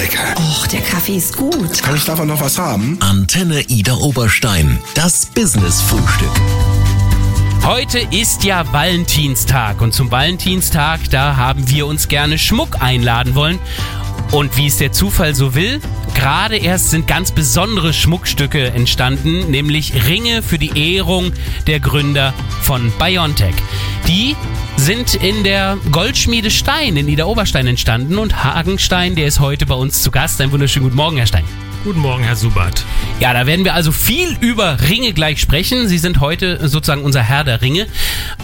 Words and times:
lecker. 0.00 0.34
Och, 0.38 0.66
der 0.68 0.80
Kaffee 0.80 1.16
ist 1.16 1.36
gut. 1.36 1.82
Kann 1.82 1.96
ich 1.96 2.04
davon 2.04 2.28
noch 2.28 2.40
was 2.40 2.58
haben? 2.58 2.96
Antenne 3.00 3.60
Ida 3.68 3.94
Oberstein. 3.94 4.78
Das 4.94 5.26
Business-Frühstück. 5.26 6.30
Heute 7.64 7.98
ist 8.10 8.44
ja 8.44 8.64
Valentinstag 8.72 9.82
und 9.82 9.92
zum 9.92 10.10
Valentinstag, 10.10 11.10
da 11.10 11.36
haben 11.36 11.68
wir 11.68 11.86
uns 11.86 12.08
gerne 12.08 12.38
Schmuck 12.38 12.80
einladen 12.80 13.34
wollen. 13.34 13.58
Und 14.32 14.56
wie 14.56 14.68
es 14.68 14.78
der 14.78 14.92
Zufall 14.92 15.34
so 15.34 15.54
will, 15.54 15.80
gerade 16.14 16.56
erst 16.56 16.90
sind 16.90 17.06
ganz 17.06 17.32
besondere 17.32 17.92
Schmuckstücke 17.92 18.68
entstanden, 18.68 19.50
nämlich 19.50 20.06
Ringe 20.06 20.42
für 20.42 20.58
die 20.58 20.94
Ehrung 20.94 21.32
der 21.66 21.80
Gründer 21.80 22.32
von 22.62 22.90
Biontech. 22.98 23.54
Die 24.06 24.36
sind 24.80 25.14
in 25.14 25.44
der 25.44 25.76
Goldschmiede 25.92 26.50
Stein 26.50 26.96
in 26.96 27.06
Ida 27.06 27.26
Oberstein 27.26 27.66
entstanden 27.66 28.16
und 28.16 28.42
Hagenstein, 28.44 29.14
der 29.14 29.26
ist 29.26 29.38
heute 29.38 29.66
bei 29.66 29.74
uns 29.74 30.02
zu 30.02 30.10
Gast. 30.10 30.40
Einen 30.40 30.52
wunderschönen 30.52 30.84
guten 30.84 30.96
Morgen, 30.96 31.18
Herr 31.18 31.26
Stein. 31.26 31.44
Guten 31.84 32.00
Morgen, 32.00 32.24
Herr 32.24 32.34
Subert. 32.34 32.86
Ja, 33.20 33.34
da 33.34 33.46
werden 33.46 33.66
wir 33.66 33.74
also 33.74 33.92
viel 33.92 34.38
über 34.40 34.78
Ringe 34.88 35.12
gleich 35.12 35.38
sprechen. 35.38 35.86
Sie 35.86 35.98
sind 35.98 36.20
heute 36.20 36.66
sozusagen 36.66 37.02
unser 37.02 37.22
Herr 37.22 37.44
der 37.44 37.60
Ringe. 37.60 37.88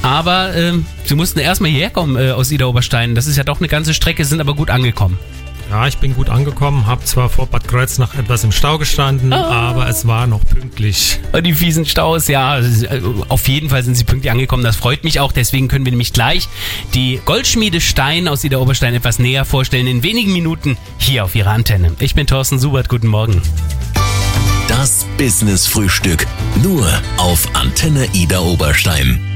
Aber 0.02 0.54
ähm, 0.54 0.84
Sie 1.06 1.14
mussten 1.14 1.38
erstmal 1.38 1.70
hierher 1.70 1.90
kommen 1.90 2.16
äh, 2.16 2.32
aus 2.32 2.50
Ida 2.50 2.66
Oberstein. 2.66 3.14
Das 3.14 3.26
ist 3.26 3.36
ja 3.36 3.44
doch 3.44 3.60
eine 3.60 3.68
ganze 3.68 3.94
Strecke, 3.94 4.26
sind 4.26 4.40
aber 4.40 4.54
gut 4.54 4.68
angekommen. 4.68 5.18
Ja, 5.68 5.86
ich 5.88 5.98
bin 5.98 6.14
gut 6.14 6.30
angekommen, 6.30 6.86
habe 6.86 7.04
zwar 7.04 7.28
vor 7.28 7.46
Bad 7.46 7.66
Kreuznach 7.66 8.14
etwas 8.14 8.44
im 8.44 8.52
Stau 8.52 8.78
gestanden, 8.78 9.32
Oh. 9.32 9.36
aber 9.36 9.88
es 9.88 10.06
war 10.06 10.26
noch 10.28 10.44
pünktlich. 10.44 11.18
Und 11.32 11.44
Die 11.44 11.54
fiesen 11.54 11.84
Staus, 11.84 12.28
ja, 12.28 12.58
äh, 12.60 13.02
auf 13.28 13.48
jeden 13.48 13.68
Fall 13.68 13.82
sind 13.82 13.96
sie 13.96 14.04
pünktlich 14.04 14.30
angekommen. 14.30 14.62
Das 14.62 14.76
freut 14.76 15.02
mich 15.04 15.18
auch. 15.20 15.32
Deswegen 15.32 15.66
können 15.68 15.84
wir 15.84 15.90
nämlich 15.92 16.12
gleich 16.12 16.48
die 16.94 17.20
Goldschmiede 17.24 17.80
Stein 17.80 18.28
aus 18.28 18.44
Ida 18.44 18.58
Oberstein 18.58 18.94
etwas 18.94 19.18
näher 19.18 19.44
vorstellen. 19.44 19.86
In 19.88 20.02
wenigen 20.04 20.32
Minuten 20.32 20.76
hier 20.98 21.24
auf 21.24 21.34
Ihrer 21.34 21.50
Antenne. 21.50 21.92
Ich 21.98 22.14
bin 22.14 22.26
Thorsten 22.26 22.58
Subert. 22.60 22.88
Guten 22.88 23.08
Morgen. 23.08 23.42
Das 24.68 25.04
Business-Frühstück. 25.18 26.26
Nur 26.62 26.86
auf 27.16 27.48
Antenne 27.54 28.06
Ida 28.12 28.38
Oberstein. 28.40 29.35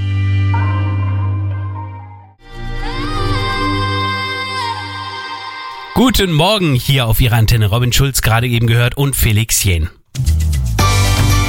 Guten 6.03 6.33
Morgen 6.33 6.75
hier 6.77 7.07
auf 7.07 7.21
Ihrer 7.21 7.37
Antenne. 7.37 7.67
Robin 7.67 7.93
Schulz 7.93 8.23
gerade 8.23 8.49
eben 8.49 8.67
gehört 8.67 8.97
und 8.97 9.15
Felix 9.15 9.63
Jähn. 9.65 9.91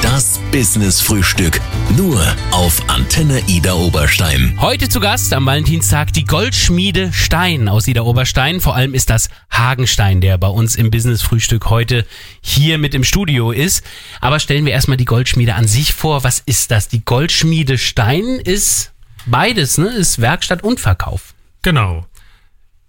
Das 0.02 0.42
Business-Frühstück. 0.52 1.62
Nur 1.96 2.22
auf 2.52 2.90
Antenne 2.90 3.42
Ida 3.48 3.74
Oberstein. 3.76 4.58
Heute 4.60 4.90
zu 4.90 5.00
Gast 5.00 5.32
am 5.32 5.46
Valentinstag 5.46 6.12
die 6.12 6.26
Goldschmiede 6.26 7.14
Stein 7.14 7.70
aus 7.70 7.88
Ida 7.88 8.02
Oberstein. 8.02 8.60
Vor 8.60 8.76
allem 8.76 8.94
ist 8.94 9.10
das 9.10 9.30
Hagenstein, 9.50 10.20
der 10.20 10.38
bei 10.38 10.50
uns 10.50 10.76
im 10.76 10.92
Business-Frühstück 10.92 11.70
heute 11.70 12.06
hier 12.42 12.78
mit 12.78 12.94
im 12.94 13.06
Studio 13.06 13.52
ist. 13.52 13.86
Aber 14.20 14.42
stellen 14.42 14.66
wir 14.66 14.74
erstmal 14.74 14.98
die 14.98 15.06
Goldschmiede 15.06 15.56
an 15.56 15.66
sich 15.66 15.94
vor. 15.94 16.26
Was 16.26 16.40
ist 16.46 16.72
das? 16.72 16.90
Die 16.90 17.06
Goldschmiede 17.06 17.78
Stein 17.78 18.26
ist 18.44 18.92
beides, 19.26 19.78
ne? 19.78 19.88
Ist 19.88 20.20
Werkstatt 20.20 20.62
und 20.62 20.82
Verkauf. 20.82 21.36
Genau. 21.62 22.06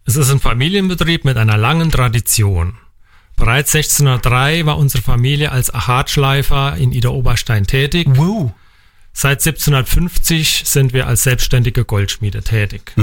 Es 0.04 0.16
ist 0.16 0.30
ein 0.30 0.40
Familienbetrieb 0.40 1.24
mit 1.24 1.36
einer 1.36 1.56
langen 1.56 1.90
Tradition. 1.90 2.76
Bereits 3.36 3.74
1603 3.74 4.66
war 4.66 4.78
unsere 4.78 5.02
Familie 5.02 5.52
als 5.52 5.72
Achatschleifer 5.72 6.76
in 6.76 6.92
Ida 6.92 7.10
Oberstein 7.10 7.66
tätig. 7.66 8.08
Wow. 8.10 8.52
Seit 9.12 9.40
1750 9.40 10.62
sind 10.64 10.92
wir 10.92 11.06
als 11.06 11.22
selbstständige 11.22 11.84
Goldschmiede 11.84 12.42
tätig. 12.42 12.94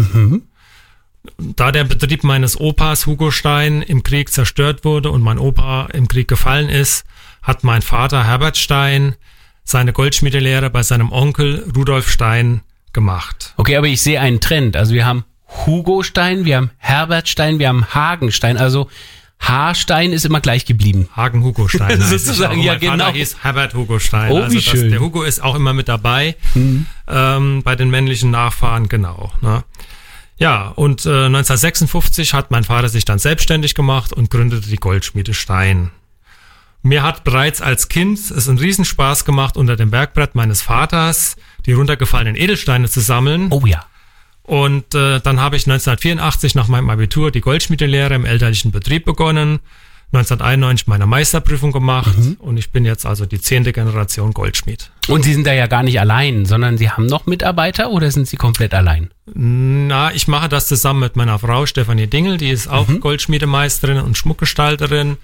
Da 1.38 1.72
der 1.72 1.84
Betrieb 1.84 2.24
meines 2.24 2.60
Opas 2.60 3.06
Hugo 3.06 3.32
Stein 3.32 3.82
im 3.82 4.04
Krieg 4.04 4.32
zerstört 4.32 4.84
wurde 4.86 5.12
und 5.12 5.22
mein 5.22 5.38
Opa 5.38 5.88
im 5.94 6.08
Krieg 6.08 6.28
gefallen 6.28 6.70
ist, 6.70 7.06
hat 7.42 7.64
mein 7.64 7.82
Vater 7.82 8.26
Herbert 8.26 8.58
Stein 8.58 9.16
seine 9.64 9.94
Goldschmiedelehre 9.94 10.70
bei 10.70 10.84
seinem 10.84 11.12
Onkel 11.12 11.66
Rudolf 11.76 12.10
Stein 12.10 12.62
gemacht. 12.94 13.54
Okay, 13.58 13.76
aber 13.76 13.88
ich 13.88 14.02
sehe 14.02 14.20
einen 14.20 14.40
Trend. 14.40 14.76
Also 14.76 14.94
wir 14.94 15.06
haben 15.06 15.26
Hugo 15.66 16.04
Stein, 16.04 16.46
wir 16.46 16.58
haben 16.58 16.72
Herbert 16.78 17.28
Stein, 17.28 17.60
wir 17.60 17.70
haben 17.70 17.86
Hagenstein. 17.94 18.58
Also 18.58 18.90
Haarstein 19.40 20.12
ist 20.12 20.26
immer 20.26 20.42
gleich 20.42 20.66
geblieben. 20.66 21.10
Hagen 21.16 21.44
Hugo 21.44 21.68
Stein. 21.70 22.00
Sozusagen, 22.02 22.62
ja, 22.62 22.74
mein 22.74 22.80
genau. 22.80 23.06
Vater 23.06 23.18
hieß 23.18 23.38
Herbert 23.42 23.74
Hugo 23.74 24.00
Stein. 24.00 24.32
Oh, 24.32 24.38
wie 24.38 24.42
also 24.42 24.56
das, 24.56 24.64
schön. 24.64 24.88
Mhm. 24.88 24.92
der 24.92 25.00
Hugo 25.00 25.24
ist 25.24 25.42
auch 25.42 25.56
immer 25.56 25.74
mit 25.74 25.88
dabei 25.88 26.36
ähm, 27.08 27.64
bei 27.64 27.76
den 27.76 27.90
männlichen 27.90 28.32
Nachfahren, 28.32 28.90
genau. 28.90 29.32
Ne? 29.42 29.64
Ja, 30.38 30.70
und 30.70 31.06
äh, 31.06 31.26
1956 31.26 32.34
hat 32.34 32.52
mein 32.52 32.64
Vater 32.64 32.90
sich 32.90 33.06
dann 33.06 33.20
selbstständig 33.20 33.76
gemacht 33.76 34.14
und 34.14 34.30
gründete 34.30 34.70
die 34.70 34.78
Goldschmiede 34.78 35.34
Stein. 35.34 35.92
Mir 36.82 37.04
hat 37.04 37.26
bereits 37.26 37.62
als 37.62 37.90
Kind 37.90 38.20
es 38.20 38.48
einen 38.48 38.58
Riesenspaß 38.58 39.26
gemacht, 39.26 39.58
unter 39.58 39.76
dem 39.76 39.92
Bergbrett 39.92 40.36
meines 40.36 40.62
Vaters 40.62 41.36
die 41.66 41.74
runtergefallenen 41.74 42.38
Edelsteine 42.38 42.90
zu 42.90 43.02
sammeln. 43.02 43.48
Oh 43.50 43.66
ja. 43.66 43.86
Und 44.50 44.96
äh, 44.96 45.20
dann 45.20 45.40
habe 45.40 45.58
ich 45.58 45.68
1984 45.68 46.56
nach 46.56 46.68
meinem 46.68 46.90
Abitur 46.90 47.30
die 47.30 47.40
Goldschmiedelehre 47.40 48.16
im 48.16 48.26
elterlichen 48.26 48.72
Betrieb 48.72 49.06
begonnen. 49.06 49.60
1991 50.12 50.88
meine 50.88 51.06
Meisterprüfung 51.06 51.72
gemacht 51.72 52.16
und 52.40 52.58
ich 52.58 52.72
bin 52.72 52.84
jetzt 52.84 53.06
also 53.06 53.28
die 53.28 53.40
zehnte 53.40 53.74
Generation 53.74 54.34
Goldschmied. 54.34 54.90
Und 55.08 55.24
Sie 55.24 55.36
sind 55.36 55.46
da 55.46 55.54
ja 55.54 55.68
gar 55.68 55.84
nicht 55.84 56.00
allein, 56.00 56.48
sondern 56.48 56.80
Sie 56.80 56.90
haben 56.90 57.06
noch 57.06 57.28
Mitarbeiter 57.28 57.92
oder 57.92 58.10
sind 58.10 58.28
Sie 58.28 58.38
komplett 58.38 58.74
allein? 58.74 59.12
Na, 59.36 60.12
ich 60.16 60.28
mache 60.28 60.50
das 60.50 60.66
zusammen 60.66 61.02
mit 61.02 61.16
meiner 61.16 61.38
Frau 61.38 61.68
Stefanie 61.68 62.08
Dingel, 62.08 62.38
die 62.38 62.50
ist 62.50 62.68
auch 62.68 62.88
Goldschmiedemeisterin 63.00 63.98
und 63.98 64.18
Schmuckgestalterin. 64.18 65.18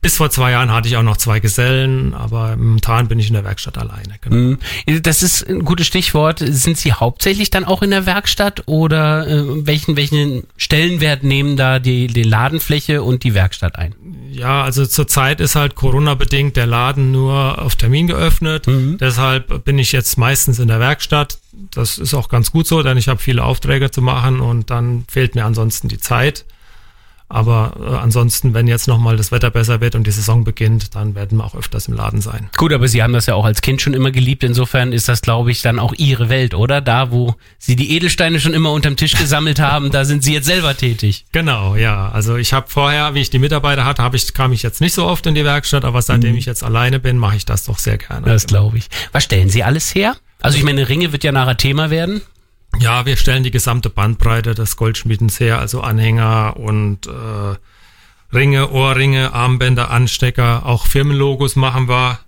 Bis 0.00 0.16
vor 0.16 0.30
zwei 0.30 0.52
Jahren 0.52 0.70
hatte 0.70 0.88
ich 0.88 0.96
auch 0.96 1.02
noch 1.02 1.16
zwei 1.16 1.40
Gesellen, 1.40 2.14
aber 2.14 2.56
momentan 2.56 3.08
bin 3.08 3.18
ich 3.18 3.26
in 3.26 3.34
der 3.34 3.44
Werkstatt 3.44 3.76
alleine. 3.76 4.14
Genau. 4.20 4.36
Mhm. 4.36 4.58
Das 5.02 5.22
ist 5.22 5.48
ein 5.48 5.64
gutes 5.64 5.86
Stichwort. 5.86 6.38
Sind 6.38 6.78
Sie 6.78 6.92
hauptsächlich 6.92 7.50
dann 7.50 7.64
auch 7.64 7.82
in 7.82 7.90
der 7.90 8.06
Werkstatt 8.06 8.62
oder 8.66 9.26
äh, 9.26 9.66
welchen, 9.66 9.96
welchen 9.96 10.44
Stellenwert 10.56 11.24
nehmen 11.24 11.56
da 11.56 11.78
die, 11.78 12.06
die 12.06 12.22
Ladenfläche 12.22 13.02
und 13.02 13.24
die 13.24 13.34
Werkstatt 13.34 13.76
ein? 13.76 13.94
Ja, 14.30 14.62
also 14.62 14.86
zurzeit 14.86 15.40
ist 15.40 15.56
halt 15.56 15.74
Corona-bedingt 15.74 16.56
der 16.56 16.66
Laden 16.66 17.10
nur 17.10 17.60
auf 17.60 17.74
Termin 17.74 18.06
geöffnet. 18.06 18.66
Deshalb 19.00 19.64
bin 19.64 19.78
ich 19.78 19.92
jetzt 19.92 20.18
meistens 20.18 20.58
in 20.58 20.68
der 20.68 20.78
Werkstatt. 20.78 21.38
Das 21.70 21.98
ist 21.98 22.14
auch 22.14 22.28
ganz 22.28 22.52
gut 22.52 22.66
so, 22.66 22.82
denn 22.82 22.96
ich 22.98 23.08
habe 23.08 23.18
viele 23.18 23.44
Aufträge 23.44 23.90
zu 23.90 24.02
machen 24.02 24.40
und 24.40 24.70
dann 24.70 25.04
fehlt 25.08 25.34
mir 25.34 25.44
ansonsten 25.44 25.88
die 25.88 25.98
Zeit. 25.98 26.44
Aber 27.28 27.72
äh, 27.80 27.96
ansonsten, 27.96 28.54
wenn 28.54 28.68
jetzt 28.68 28.86
nochmal 28.86 29.16
das 29.16 29.32
Wetter 29.32 29.50
besser 29.50 29.80
wird 29.80 29.96
und 29.96 30.06
die 30.06 30.12
Saison 30.12 30.44
beginnt, 30.44 30.94
dann 30.94 31.16
werden 31.16 31.38
wir 31.38 31.44
auch 31.44 31.56
öfters 31.56 31.88
im 31.88 31.94
Laden 31.94 32.20
sein. 32.20 32.50
Gut, 32.56 32.72
aber 32.72 32.86
Sie 32.86 33.02
haben 33.02 33.12
das 33.12 33.26
ja 33.26 33.34
auch 33.34 33.44
als 33.44 33.62
Kind 33.62 33.82
schon 33.82 33.94
immer 33.94 34.12
geliebt. 34.12 34.44
Insofern 34.44 34.92
ist 34.92 35.08
das, 35.08 35.22
glaube 35.22 35.50
ich, 35.50 35.60
dann 35.60 35.80
auch 35.80 35.92
Ihre 35.96 36.28
Welt, 36.28 36.54
oder? 36.54 36.80
Da, 36.80 37.10
wo 37.10 37.34
Sie 37.58 37.74
die 37.74 37.96
Edelsteine 37.96 38.38
schon 38.38 38.54
immer 38.54 38.70
unterm 38.70 38.96
Tisch 38.96 39.16
gesammelt 39.16 39.58
haben, 39.58 39.90
da 39.90 40.04
sind 40.04 40.22
Sie 40.22 40.34
jetzt 40.34 40.46
selber 40.46 40.76
tätig. 40.76 41.24
Genau, 41.32 41.74
ja. 41.74 42.10
Also 42.10 42.36
ich 42.36 42.52
habe 42.52 42.66
vorher, 42.68 43.14
wie 43.14 43.20
ich 43.20 43.30
die 43.30 43.40
Mitarbeiter 43.40 43.84
hatte, 43.84 44.02
habe 44.02 44.16
ich, 44.16 44.32
kam 44.32 44.52
ich 44.52 44.62
jetzt 44.62 44.80
nicht 44.80 44.94
so 44.94 45.04
oft 45.06 45.26
in 45.26 45.34
die 45.34 45.44
Werkstatt, 45.44 45.84
aber 45.84 46.02
seitdem 46.02 46.36
ich 46.36 46.46
jetzt 46.46 46.62
alleine 46.62 47.00
bin, 47.00 47.18
mache 47.18 47.36
ich 47.36 47.44
das 47.44 47.64
doch 47.64 47.78
sehr 47.78 47.98
gerne. 47.98 48.26
Das 48.26 48.46
glaube 48.46 48.78
ich. 48.78 48.88
Was 49.10 49.24
stellen 49.24 49.48
Sie 49.48 49.64
alles 49.64 49.94
her? 49.94 50.16
Also 50.40 50.58
ich 50.58 50.64
meine, 50.64 50.88
Ringe 50.88 51.12
wird 51.12 51.24
ja 51.24 51.32
nachher 51.32 51.56
Thema 51.56 51.90
werden. 51.90 52.20
Ja, 52.80 53.06
wir 53.06 53.16
stellen 53.16 53.42
die 53.42 53.50
gesamte 53.50 53.90
Bandbreite 53.90 54.54
des 54.54 54.76
Goldschmiedens 54.76 55.40
her, 55.40 55.58
also 55.58 55.80
Anhänger 55.80 56.56
und 56.56 57.06
äh, 57.06 57.56
Ringe, 58.34 58.70
Ohrringe, 58.70 59.32
Armbänder, 59.32 59.90
Anstecker, 59.90 60.66
auch 60.66 60.86
Firmenlogos 60.86 61.56
machen 61.56 61.88
wir. 61.88 62.20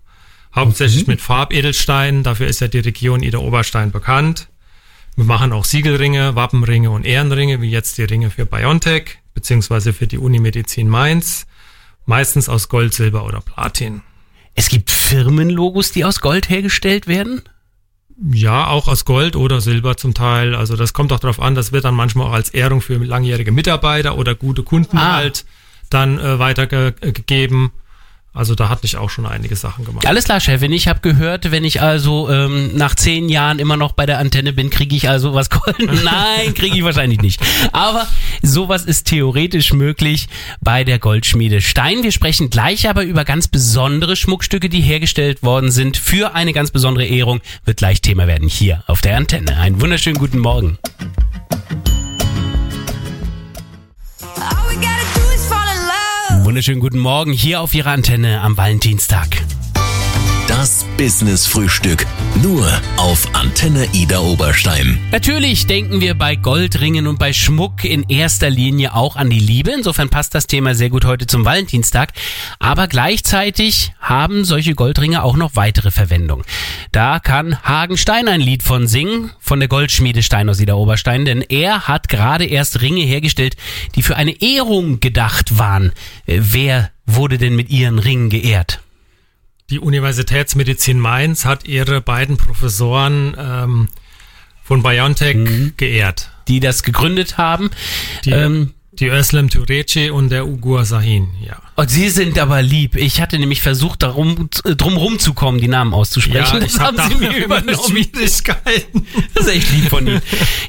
Hauptsächlich 0.54 1.06
mit 1.06 1.20
Farbedelsteinen, 1.20 2.22
dafür 2.22 2.47
ist 2.47 2.60
ja 2.60 2.69
die 2.69 2.78
Region 2.78 3.22
Ida 3.22 3.38
Oberstein 3.38 3.91
bekannt. 3.91 4.48
Wir 5.14 5.25
machen 5.25 5.53
auch 5.53 5.64
Siegelringe, 5.64 6.34
Wappenringe 6.34 6.91
und 6.91 7.04
Ehrenringe, 7.04 7.60
wie 7.60 7.70
jetzt 7.70 7.98
die 7.98 8.04
Ringe 8.04 8.30
für 8.30 8.47
Biontech, 8.47 9.19
beziehungsweise 9.34 9.92
für 9.92 10.06
die 10.06 10.18
Unimedizin 10.18 10.89
Mainz. 10.89 11.47
Meistens 12.06 12.48
aus 12.48 12.68
Gold, 12.68 12.95
Silber 12.95 13.24
oder 13.27 13.41
Platin. 13.41 14.03
Es 14.54 14.68
gibt 14.68 14.91
Firmenlogos, 14.91 15.92
die 15.92 16.04
aus 16.04 16.21
Gold 16.21 16.48
hergestellt 16.48 17.06
werden. 17.06 17.42
Ja, 18.32 18.66
auch 18.66 18.88
aus 18.88 19.04
Gold 19.04 19.36
oder 19.36 19.60
Silber 19.60 19.97
zum 19.97 20.12
Teil. 20.12 20.54
Also 20.56 20.74
das 20.74 20.92
kommt 20.92 21.12
auch 21.12 21.20
darauf 21.20 21.41
an, 21.41 21.54
das 21.54 21.70
wird 21.70 21.84
dann 21.84 21.94
manchmal 21.94 22.26
auch 22.26 22.32
als 22.32 22.50
Ehrung 22.50 22.80
für 22.80 22.97
langjährige 22.97 23.53
Mitarbeiter 23.53 24.18
oder 24.18 24.34
gute 24.34 24.65
Kunden 24.65 24.98
Ah. 24.98 25.16
halt 25.16 25.44
dann 25.88 26.18
äh, 26.18 26.38
weitergegeben. 26.38 27.70
Also 28.34 28.54
da 28.54 28.69
hatte 28.69 28.84
ich 28.84 28.97
auch 28.97 29.10
schon 29.10 29.27
einige 29.27 29.57
Sachen 29.57 29.84
gemacht. 29.84 30.07
Alles 30.07 30.25
klar, 30.25 30.39
Chefin. 30.39 30.71
Ich 30.72 30.86
habe 30.86 31.01
gehört, 31.01 31.51
wenn 31.51 31.65
ich 31.65 31.80
also 31.80 32.30
ähm, 32.30 32.77
nach 32.77 32.95
zehn 32.95 33.28
Jahren 33.28 33.59
immer 33.59 33.77
noch 33.77 33.92
bei 33.92 34.07
der 34.07 34.19
Antenne 34.19 34.53
bin, 34.53 34.71
kriege 34.71 34.95
ich 34.95 35.09
also 35.09 35.34
was 35.34 35.51
golden. 35.51 36.04
Nein, 36.04 36.54
kriege 36.54 36.77
ich 36.77 36.84
wahrscheinlich 36.84 37.21
nicht. 37.21 37.41
Aber 37.72 38.07
sowas 38.42 38.84
ist 38.84 39.07
theoretisch 39.09 39.72
möglich 39.72 40.28
bei 40.60 40.84
der 40.84 40.98
Goldschmiede 40.98 41.60
Stein. 41.60 42.03
Wir 42.03 42.13
sprechen 42.13 42.51
gleich 42.51 42.89
aber 42.89 43.03
über 43.03 43.25
ganz 43.25 43.48
besondere 43.48 44.15
Schmuckstücke, 44.15 44.69
die 44.69 44.83
hergestellt 44.83 45.42
worden 45.42 45.71
sind 45.71 45.97
für 45.97 46.34
eine 46.34 46.53
ganz 46.53 46.71
besondere 46.71 47.07
Ehrung. 47.07 47.41
Wird 47.65 47.78
gleich 47.78 48.03
Thema 48.03 48.27
werden 48.27 48.48
hier 48.48 48.84
auf 48.86 49.01
der 49.01 49.16
Antenne. 49.16 49.57
Einen 49.57 49.81
wunderschönen 49.81 50.19
guten 50.19 50.39
Morgen. 50.39 50.78
Wunderschönen 56.59 56.81
guten 56.81 56.99
Morgen 56.99 57.31
hier 57.31 57.60
auf 57.60 57.72
Ihrer 57.72 57.93
Antenne 57.93 58.41
am 58.41 58.57
Valentinstag. 58.57 59.28
Business 60.98 61.47
Frühstück. 61.47 62.04
Nur 62.42 62.66
auf 62.97 63.33
Antenne 63.33 63.86
Ida 63.92 64.18
Oberstein. 64.18 64.98
Natürlich 65.12 65.68
denken 65.68 66.00
wir 66.00 66.15
bei 66.15 66.34
Goldringen 66.34 67.06
und 67.06 67.21
bei 67.21 67.33
Schmuck 67.33 67.84
in 67.84 68.03
erster 68.09 68.50
Linie 68.50 68.97
auch 68.97 69.15
an 69.15 69.30
die 69.30 69.39
Liebe. 69.39 69.71
Insofern 69.71 70.09
passt 70.09 70.34
das 70.34 70.48
Thema 70.48 70.74
sehr 70.74 70.91
gut 70.91 71.04
heute 71.04 71.28
zum 71.28 71.45
Valentinstag. 71.45 72.10
Aber 72.59 72.89
gleichzeitig 72.89 73.92
haben 74.00 74.45
solche 74.45 74.74
Goldringe 74.74 75.22
auch 75.22 75.36
noch 75.36 75.54
weitere 75.54 75.92
Verwendung. 75.92 76.42
Da 76.91 77.21
kann 77.21 77.62
Hagen 77.62 77.97
Stein 77.97 78.27
ein 78.27 78.41
Lied 78.41 78.65
von 78.65 78.89
singen, 78.89 79.30
von 79.39 79.60
der 79.60 79.68
Goldschmiede 79.68 80.24
Stein 80.24 80.50
aus 80.50 80.59
Ida 80.59 80.74
Oberstein, 80.74 81.24
denn 81.24 81.42
er 81.42 81.86
hat 81.86 82.09
gerade 82.09 82.45
erst 82.45 82.80
Ringe 82.83 83.03
hergestellt, 83.03 83.56
die 83.95 84.03
für 84.03 84.16
eine 84.16 84.42
Ehrung 84.42 84.98
gedacht 84.98 85.59
waren. 85.59 85.92
Wer 86.27 86.91
wurde 87.06 87.39
denn 87.39 87.54
mit 87.54 87.71
ihren 87.71 88.00
Ringen 88.00 88.30
geehrt? 88.30 88.80
Die 89.70 89.80
Universitätsmedizin 89.80 90.98
Mainz 90.98 91.44
hat 91.44 91.68
ihre 91.68 92.00
beiden 92.00 92.38
Professoren 92.38 93.36
ähm, 93.38 93.88
von 94.65 94.82
BioNTech 94.82 95.76
geehrt. 95.76 96.30
Die 96.48 96.60
das 96.60 96.82
gegründet 96.82 97.36
haben. 97.36 97.70
Die, 98.24 98.30
Ähm, 98.30 98.72
die 98.92 99.09
Özlem 99.09 99.50
Türeci 99.50 100.09
und 100.10 100.30
der 100.30 100.48
Ugur 100.48 100.86
Sahin, 100.86 101.28
ja. 101.47 101.60
Und 101.76 101.91
Sie 101.91 102.09
sind 102.09 102.38
aber 102.38 102.62
lieb. 102.62 102.97
Ich 102.97 103.20
hatte 103.20 103.38
nämlich 103.38 103.60
versucht, 103.60 104.03
darum, 104.03 104.48
äh, 104.65 104.74
drum 104.74 104.97
rumzukommen, 104.97 105.60
die 105.60 105.68
Namen 105.68 105.92
auszusprechen. 105.92 106.60
das 106.60 106.80
haben 106.80 106.97
Sie 107.09 107.14
mir 107.16 107.36
übernommen. 107.44 107.78
Schwierigkeiten. 107.86 109.06
Das 109.34 109.47
ist 109.47 109.53
echt 109.54 109.71
lieb 109.71 109.91
von 109.91 110.06
Ihnen. 110.06 110.22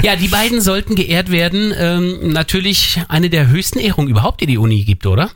Ja, 0.04 0.18
die 0.18 0.28
beiden 0.28 0.60
sollten 0.60 0.96
geehrt 0.96 1.32
werden. 1.32 1.74
Ähm, 1.76 2.34
natürlich 2.34 3.02
eine 3.08 3.30
der 3.30 3.48
höchsten 3.48 3.80
Ehrungen 3.80 4.10
überhaupt, 4.10 4.42
die 4.42 4.46
die 4.46 4.58
Uni 4.58 4.84
gibt, 4.84 5.06
oder? 5.06 5.32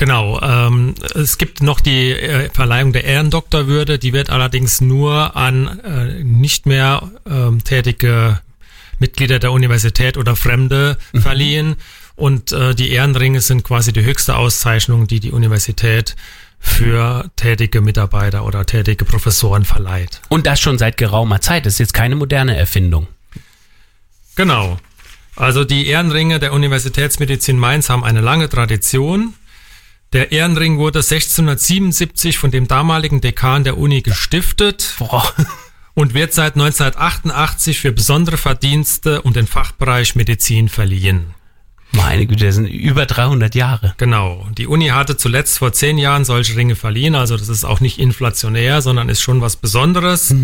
Genau. 0.00 0.40
Ähm, 0.40 0.94
es 1.14 1.36
gibt 1.36 1.62
noch 1.62 1.78
die 1.78 2.12
äh, 2.12 2.48
Verleihung 2.54 2.94
der 2.94 3.04
Ehrendoktorwürde, 3.04 3.98
die 3.98 4.14
wird 4.14 4.30
allerdings 4.30 4.80
nur 4.80 5.36
an 5.36 5.78
äh, 5.80 6.24
nicht 6.24 6.64
mehr 6.64 7.10
ähm, 7.28 7.62
tätige 7.62 8.40
Mitglieder 8.98 9.38
der 9.38 9.52
Universität 9.52 10.16
oder 10.16 10.36
Fremde 10.36 10.96
verliehen. 11.14 11.76
Und 12.16 12.50
äh, 12.50 12.74
die 12.74 12.92
Ehrenringe 12.92 13.42
sind 13.42 13.62
quasi 13.62 13.92
die 13.92 14.02
höchste 14.02 14.36
Auszeichnung, 14.36 15.06
die 15.06 15.20
die 15.20 15.32
Universität 15.32 16.16
für 16.58 17.30
tätige 17.36 17.82
Mitarbeiter 17.82 18.46
oder 18.46 18.64
tätige 18.64 19.04
Professoren 19.04 19.66
verleiht. 19.66 20.22
Und 20.30 20.46
das 20.46 20.60
schon 20.60 20.78
seit 20.78 20.96
geraumer 20.96 21.42
Zeit. 21.42 21.66
Das 21.66 21.74
ist 21.74 21.78
jetzt 21.78 21.94
keine 21.94 22.16
moderne 22.16 22.56
Erfindung. 22.56 23.06
Genau. 24.34 24.78
Also 25.36 25.64
die 25.64 25.88
Ehrenringe 25.88 26.38
der 26.38 26.54
Universitätsmedizin 26.54 27.58
Mainz 27.58 27.90
haben 27.90 28.02
eine 28.02 28.22
lange 28.22 28.48
Tradition. 28.48 29.34
Der 30.12 30.32
Ehrenring 30.32 30.78
wurde 30.78 31.00
1677 31.00 32.36
von 32.36 32.50
dem 32.50 32.66
damaligen 32.66 33.20
Dekan 33.20 33.62
der 33.62 33.78
Uni 33.78 34.02
gestiftet 34.02 34.96
Boah. 34.98 35.32
und 35.94 36.14
wird 36.14 36.32
seit 36.32 36.54
1988 36.54 37.78
für 37.78 37.92
besondere 37.92 38.36
Verdienste 38.36 39.22
um 39.22 39.32
den 39.32 39.46
Fachbereich 39.46 40.16
Medizin 40.16 40.68
verliehen. 40.68 41.34
Meine 41.92 42.26
Güte, 42.26 42.46
das 42.46 42.56
sind 42.56 42.66
über 42.66 43.06
300 43.06 43.54
Jahre. 43.54 43.94
Genau. 43.98 44.46
Die 44.56 44.66
Uni 44.66 44.88
hatte 44.88 45.16
zuletzt 45.16 45.58
vor 45.58 45.72
zehn 45.72 45.96
Jahren 45.96 46.24
solche 46.24 46.56
Ringe 46.56 46.74
verliehen, 46.74 47.14
also 47.14 47.36
das 47.36 47.48
ist 47.48 47.64
auch 47.64 47.80
nicht 47.80 47.98
inflationär, 47.98 48.82
sondern 48.82 49.08
ist 49.08 49.20
schon 49.22 49.40
was 49.40 49.56
Besonderes. 49.56 50.34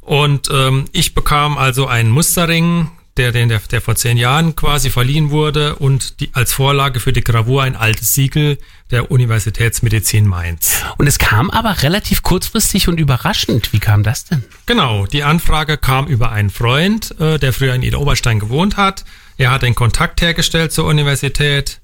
Und 0.00 0.48
ähm, 0.50 0.86
ich 0.92 1.14
bekam 1.14 1.58
also 1.58 1.86
einen 1.86 2.10
Musterring, 2.10 2.90
der, 3.20 3.32
der, 3.32 3.58
der 3.58 3.80
vor 3.80 3.96
zehn 3.96 4.16
Jahren 4.16 4.56
quasi 4.56 4.88
verliehen 4.88 5.30
wurde 5.30 5.76
und 5.76 6.20
die, 6.20 6.30
als 6.32 6.54
Vorlage 6.54 7.00
für 7.00 7.12
die 7.12 7.22
Gravur 7.22 7.62
ein 7.62 7.76
altes 7.76 8.14
Siegel 8.14 8.58
der 8.90 9.10
Universitätsmedizin 9.10 10.26
Mainz. 10.26 10.82
Und 10.96 11.06
es 11.06 11.18
kam 11.18 11.50
aber 11.50 11.82
relativ 11.82 12.22
kurzfristig 12.22 12.88
und 12.88 12.98
überraschend. 12.98 13.72
Wie 13.72 13.78
kam 13.78 14.02
das 14.02 14.24
denn? 14.24 14.42
Genau, 14.64 15.06
die 15.06 15.22
Anfrage 15.22 15.76
kam 15.76 16.06
über 16.06 16.32
einen 16.32 16.50
Freund, 16.50 17.14
äh, 17.20 17.38
der 17.38 17.52
früher 17.52 17.74
in 17.74 17.82
Ida 17.82 17.98
Oberstein 17.98 18.40
gewohnt 18.40 18.78
hat. 18.78 19.04
Er 19.36 19.50
hat 19.50 19.62
den 19.62 19.74
Kontakt 19.74 20.22
hergestellt 20.22 20.72
zur 20.72 20.86
Universität. 20.86 21.80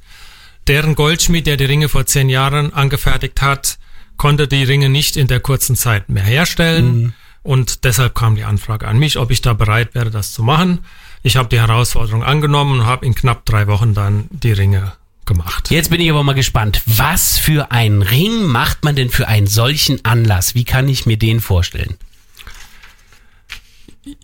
Deren 0.68 0.94
Goldschmied, 0.94 1.46
der 1.46 1.58
die 1.58 1.66
Ringe 1.66 1.88
vor 1.88 2.06
zehn 2.06 2.28
Jahren 2.28 2.72
angefertigt 2.72 3.42
hat, 3.42 3.78
konnte 4.16 4.48
die 4.48 4.64
Ringe 4.64 4.88
nicht 4.88 5.16
in 5.16 5.26
der 5.28 5.40
kurzen 5.40 5.76
Zeit 5.76 6.08
mehr 6.08 6.24
herstellen. 6.24 7.14
Und 7.46 7.84
deshalb 7.84 8.16
kam 8.16 8.34
die 8.34 8.42
Anfrage 8.42 8.88
an 8.88 8.98
mich, 8.98 9.18
ob 9.18 9.30
ich 9.30 9.40
da 9.40 9.52
bereit 9.52 9.94
wäre, 9.94 10.10
das 10.10 10.32
zu 10.32 10.42
machen. 10.42 10.80
Ich 11.22 11.36
habe 11.36 11.48
die 11.48 11.60
Herausforderung 11.60 12.24
angenommen 12.24 12.80
und 12.80 12.86
habe 12.86 13.06
in 13.06 13.14
knapp 13.14 13.44
drei 13.44 13.68
Wochen 13.68 13.94
dann 13.94 14.26
die 14.30 14.50
Ringe 14.50 14.94
gemacht. 15.26 15.70
Jetzt 15.70 15.90
bin 15.90 16.00
ich 16.00 16.10
aber 16.10 16.24
mal 16.24 16.32
gespannt. 16.32 16.82
Was 16.86 17.38
für 17.38 17.70
einen 17.70 18.02
Ring 18.02 18.46
macht 18.46 18.82
man 18.82 18.96
denn 18.96 19.10
für 19.10 19.28
einen 19.28 19.46
solchen 19.46 20.04
Anlass? 20.04 20.56
Wie 20.56 20.64
kann 20.64 20.88
ich 20.88 21.06
mir 21.06 21.18
den 21.18 21.40
vorstellen? 21.40 21.94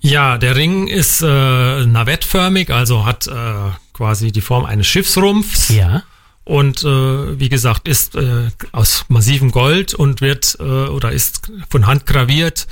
Ja, 0.01 0.37
der 0.37 0.57
Ring 0.57 0.89
ist 0.89 1.23
äh, 1.23 1.87
navettförmig, 1.87 2.71
also 2.71 3.07
hat 3.07 3.29
äh, 3.29 3.71
quasi 3.93 4.33
die 4.33 4.41
Form 4.41 4.65
eines 4.65 4.89
Schiffsrumpfs. 4.89 5.69
Ja. 5.69 6.03
und 6.45 6.83
äh, 6.83 7.39
wie 7.39 7.49
gesagt 7.49 7.87
ist 7.87 8.17
äh, 8.17 8.49
aus 8.73 9.05
massivem 9.09 9.53
Gold 9.53 9.95
und 9.95 10.21
wird 10.21 10.57
äh, 10.59 10.63
oder 10.65 11.13
ist 11.13 11.53
von 11.71 11.87
Hand 11.87 12.05
graviert 12.07 12.67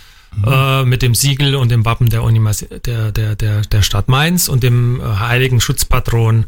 äh, 0.46 0.84
mit 0.84 1.02
dem 1.02 1.14
Siegel 1.14 1.54
und 1.56 1.70
dem 1.70 1.84
Wappen 1.84 2.08
der, 2.08 2.22
Universi 2.22 2.66
der, 2.80 3.12
der, 3.12 3.36
der, 3.36 3.62
der 3.62 3.82
Stadt 3.82 4.08
Mainz 4.08 4.48
und 4.48 4.62
dem 4.62 5.00
äh, 5.00 5.04
heiligen 5.04 5.60
Schutzpatron 5.60 6.46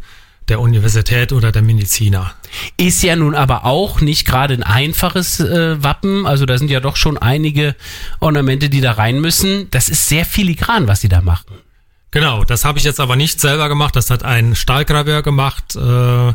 der 0.49 0.61
Universität 0.61 1.32
oder 1.32 1.52
der 1.52 1.62
Mediziner. 1.62 2.34
Ist 2.76 3.02
ja 3.02 3.17
nun 3.17 3.34
aber 3.34 3.64
auch 3.64 4.00
nicht 4.00 4.26
gerade 4.26 4.55
ein 4.55 4.62
einfaches 4.62 5.40
äh, 5.40 5.82
Wappen. 5.82 6.26
Also 6.26 6.46
da 6.46 6.58
sind 6.58 6.70
ja 6.70 6.81
doch 6.81 6.96
schon 6.96 7.17
einige 7.17 7.76
Ornamente, 8.19 8.69
die 8.69 8.81
da 8.81 8.93
rein 8.93 9.20
müssen. 9.20 9.69
Das 9.70 9.88
ist 9.88 10.08
sehr 10.08 10.25
filigran, 10.25 10.88
was 10.88 11.00
sie 11.00 11.08
da 11.08 11.20
machen. 11.20 11.58
Genau, 12.11 12.44
das 12.44 12.64
habe 12.67 12.79
ich 12.79 12.84
jetzt 12.84 13.00
aber 13.00 13.17
nicht 13.17 13.40
selber 13.40 13.70
gemacht, 13.70 13.96
das 13.96 14.11
hat 14.11 14.23
ein 14.23 14.55
Stahlgraveur 14.55 15.23
gemacht, 15.23 15.75
äh, 15.76 16.32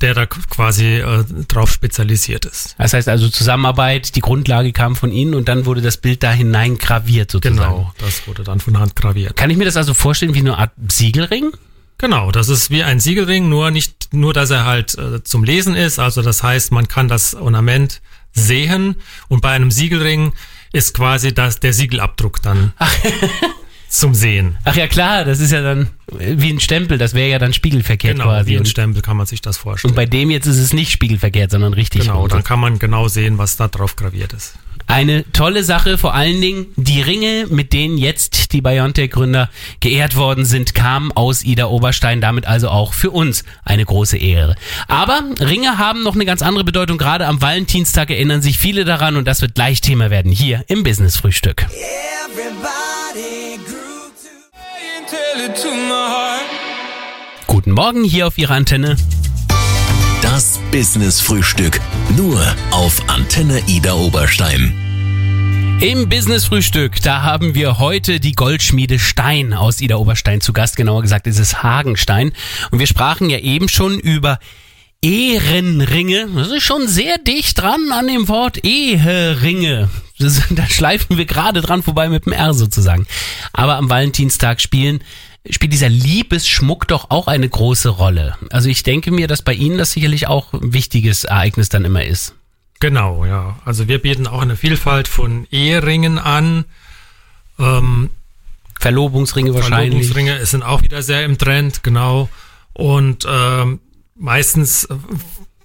der 0.00 0.14
da 0.14 0.26
quasi 0.26 0.98
äh, 0.98 1.24
drauf 1.48 1.70
spezialisiert 1.72 2.44
ist. 2.44 2.74
Das 2.78 2.92
heißt 2.92 3.08
also 3.08 3.28
Zusammenarbeit, 3.28 4.14
die 4.16 4.20
Grundlage 4.20 4.72
kam 4.72 4.96
von 4.96 5.10
Ihnen 5.10 5.34
und 5.34 5.48
dann 5.48 5.66
wurde 5.66 5.80
das 5.80 5.96
Bild 5.96 6.22
da 6.22 6.32
hinein 6.32 6.78
graviert 6.78 7.30
sozusagen. 7.30 7.56
Genau, 7.56 7.92
das 7.98 8.26
wurde 8.26 8.44
dann 8.44 8.60
von 8.60 8.78
Hand 8.78 8.96
graviert. 8.96 9.36
Kann 9.36 9.50
ich 9.50 9.56
mir 9.56 9.64
das 9.64 9.76
also 9.76 9.94
vorstellen 9.94 10.34
wie 10.34 10.40
eine 10.40 10.58
Art 10.58 10.72
Siegelring? 10.88 11.52
Genau, 11.98 12.30
das 12.30 12.48
ist 12.50 12.70
wie 12.70 12.82
ein 12.82 13.00
Siegelring, 13.00 13.48
nur 13.48 13.70
nicht 13.70 14.12
nur, 14.12 14.34
dass 14.34 14.50
er 14.50 14.66
halt 14.66 14.96
äh, 14.98 15.24
zum 15.24 15.44
Lesen 15.44 15.74
ist. 15.74 15.98
Also 15.98 16.20
das 16.20 16.42
heißt, 16.42 16.72
man 16.72 16.88
kann 16.88 17.08
das 17.08 17.34
Ornament 17.34 18.02
sehen 18.32 18.96
und 19.28 19.40
bei 19.40 19.50
einem 19.50 19.70
Siegelring 19.70 20.32
ist 20.72 20.92
quasi 20.92 21.32
das 21.32 21.58
der 21.58 21.72
Siegelabdruck 21.72 22.42
dann 22.42 22.72
zum 23.88 24.14
Sehen. 24.14 24.56
Ach 24.64 24.76
ja 24.76 24.86
klar, 24.86 25.24
das 25.24 25.40
ist 25.40 25.52
ja 25.52 25.62
dann 25.62 25.88
wie 26.18 26.50
ein 26.50 26.60
Stempel, 26.60 26.98
das 26.98 27.14
wäre 27.14 27.30
ja 27.30 27.38
dann 27.38 27.52
spiegelverkehrt 27.52 28.14
Genau, 28.14 28.26
quasi. 28.28 28.50
wie 28.50 28.54
ein 28.56 28.60
Und, 28.60 28.66
Stempel 28.68 29.02
kann 29.02 29.16
man 29.16 29.26
sich 29.26 29.40
das 29.40 29.56
vorstellen. 29.56 29.90
und 29.92 29.96
bei 29.96 30.06
dem 30.06 30.30
jetzt 30.30 30.46
ist 30.46 30.58
es 30.58 30.72
nicht 30.72 30.90
spiegelverkehrt, 30.92 31.50
sondern 31.50 31.72
richtig. 31.74 32.02
genau, 32.02 32.20
rum. 32.20 32.28
dann 32.28 32.44
kann 32.44 32.60
man 32.60 32.78
genau 32.78 33.08
sehen, 33.08 33.38
was 33.38 33.56
da 33.56 33.68
drauf 33.68 33.96
graviert 33.96 34.32
ist. 34.32 34.54
Eine 34.88 35.24
tolle 35.32 35.64
Sache, 35.64 35.98
vor 35.98 36.14
allen 36.14 36.40
Dingen 36.40 36.66
die 36.76 37.00
Ringe, 37.02 37.46
mit 37.50 37.72
denen 37.72 37.98
jetzt 37.98 38.52
die 38.52 38.60
Biontech-Gründer 38.60 39.50
geehrt 39.80 40.14
worden 40.14 40.44
sind, 40.44 40.74
kamen 40.76 41.10
aus 41.10 41.42
Ida 41.42 41.66
Oberstein, 41.66 42.20
damit 42.20 42.46
also 42.46 42.68
auch 42.68 42.92
für 42.92 43.10
uns 43.10 43.42
eine 43.64 43.84
große 43.84 44.16
Ehre. 44.16 44.54
Aber 44.86 45.22
Ringe 45.40 45.78
haben 45.78 46.04
noch 46.04 46.14
eine 46.14 46.24
ganz 46.24 46.40
andere 46.40 46.62
Bedeutung, 46.62 46.98
gerade 46.98 47.26
am 47.26 47.42
Valentinstag 47.42 48.10
erinnern 48.10 48.42
sich 48.42 48.58
viele 48.58 48.84
daran 48.84 49.16
und 49.16 49.24
das 49.26 49.40
wird 49.42 49.56
gleich 49.56 49.80
Thema 49.80 50.10
werden 50.10 50.30
hier 50.30 50.64
im 50.68 50.84
Business-Frühstück. 50.84 51.66
Everybody 51.66 52.95
Guten 57.46 57.72
Morgen 57.72 58.04
hier 58.04 58.26
auf 58.26 58.38
Ihrer 58.38 58.54
Antenne. 58.54 58.96
Das 60.22 60.60
Business 60.70 61.20
Frühstück. 61.20 61.80
Nur 62.16 62.40
auf 62.70 63.08
Antenne 63.08 63.60
Ida 63.66 63.94
Oberstein. 63.94 65.78
Im 65.80 66.08
Business-Frühstück, 66.08 67.02
da 67.02 67.22
haben 67.22 67.54
wir 67.54 67.78
heute 67.78 68.18
die 68.20 68.32
Goldschmiede 68.32 68.98
Stein 68.98 69.52
aus 69.52 69.80
Ida 69.80 69.96
Oberstein 69.96 70.40
zu 70.40 70.52
Gast. 70.52 70.76
Genauer 70.76 71.02
gesagt 71.02 71.26
ist 71.26 71.38
es 71.38 71.62
Hagenstein. 71.62 72.32
Und 72.70 72.78
wir 72.78 72.86
sprachen 72.86 73.30
ja 73.30 73.38
eben 73.38 73.68
schon 73.68 73.98
über 73.98 74.38
Ehrenringe. 75.02 76.28
Das 76.34 76.48
ist 76.48 76.62
schon 76.62 76.88
sehr 76.88 77.18
dicht 77.18 77.60
dran 77.60 77.92
an 77.92 78.06
dem 78.06 78.28
Wort 78.28 78.64
Eheringe. 78.64 79.90
Das, 80.18 80.42
da 80.50 80.66
schleifen 80.66 81.16
wir 81.16 81.26
gerade 81.26 81.60
dran 81.60 81.82
vorbei 81.82 82.08
mit 82.08 82.26
dem 82.26 82.32
R 82.32 82.54
sozusagen. 82.54 83.06
Aber 83.52 83.76
am 83.76 83.90
Valentinstag 83.90 84.60
spielen 84.60 85.00
spielt 85.50 85.72
dieser 85.72 85.88
Liebesschmuck 85.88 86.88
doch 86.88 87.10
auch 87.10 87.28
eine 87.28 87.48
große 87.48 87.88
Rolle. 87.88 88.36
Also 88.50 88.68
ich 88.68 88.82
denke 88.82 89.10
mir, 89.10 89.28
dass 89.28 89.42
bei 89.42 89.54
Ihnen 89.54 89.78
das 89.78 89.92
sicherlich 89.92 90.26
auch 90.26 90.52
ein 90.52 90.72
wichtiges 90.72 91.24
Ereignis 91.24 91.68
dann 91.68 91.84
immer 91.84 92.04
ist. 92.04 92.34
Genau, 92.80 93.24
ja. 93.24 93.58
Also 93.64 93.88
wir 93.88 93.98
bieten 93.98 94.26
auch 94.26 94.42
eine 94.42 94.56
Vielfalt 94.56 95.08
von 95.08 95.46
Eheringen 95.50 96.18
an. 96.18 96.64
Ähm, 97.58 98.10
Verlobungsringe 98.78 99.54
wahrscheinlich. 99.54 100.06
Verlobungsringe 100.08 100.46
sind 100.46 100.62
auch 100.62 100.82
wieder 100.82 101.02
sehr 101.02 101.24
im 101.24 101.38
Trend, 101.38 101.82
genau. 101.82 102.28
Und 102.74 103.26
ähm, 103.28 103.80
meistens 104.14 104.86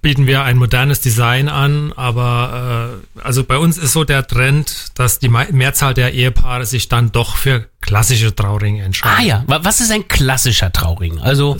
bieten 0.02 0.26
wir 0.28 0.44
ein 0.44 0.58
modernes 0.58 1.00
Design 1.02 1.48
an, 1.48 1.94
aber 1.94 3.00
äh, 3.16 3.20
also 3.22 3.44
bei 3.44 3.58
uns 3.58 3.78
ist 3.78 3.92
so 3.94 4.04
der 4.04 4.26
Trend, 4.26 4.88
dass 4.96 5.20
die 5.20 5.30
Me- 5.30 5.48
Mehrzahl 5.52 5.94
der 5.94 6.14
Ehepaare 6.14 6.66
sich 6.66 6.90
dann 6.90 7.12
doch 7.12 7.36
für 7.36 7.68
klassische 7.82 8.34
Trauringe 8.36 8.84
entscheiden. 8.84 9.18
Ah 9.20 9.24
ja, 9.24 9.44
wa- 9.48 9.60
was 9.64 9.80
ist 9.80 9.92
ein 9.92 10.08
klassischer 10.08 10.72
Trauring? 10.72 11.20
Also, 11.20 11.58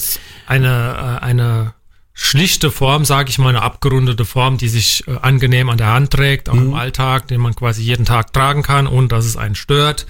Eine, 0.48 1.20
äh, 1.22 1.24
eine 1.24 1.74
schlichte 2.14 2.72
Form, 2.72 3.06
sage 3.06 3.30
ich 3.30 3.38
mal, 3.38 3.50
eine 3.50 3.62
abgerundete 3.62 4.26
Form, 4.26 4.58
die 4.58 4.68
sich 4.70 5.08
äh, 5.08 5.18
angenehm 5.22 5.70
an 5.70 5.78
der 5.78 5.88
Hand 5.94 6.12
trägt, 6.12 6.50
auch 6.50 6.56
im 6.56 6.74
Alltag, 6.74 7.28
den 7.28 7.42
man 7.42 7.56
quasi 7.56 7.84
jeden 7.84 8.06
Tag 8.06 8.34
tragen 8.34 8.64
kann, 8.64 8.88
ohne 8.88 9.08
dass 9.08 9.26
es 9.26 9.38
einen 9.38 9.56
stört. 9.56 10.06